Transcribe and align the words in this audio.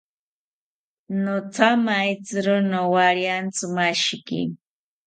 Nothamaetziro 1.23 2.55
nowariantzimashiki 2.71 4.39